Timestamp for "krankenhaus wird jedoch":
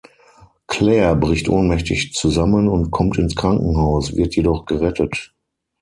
3.35-4.65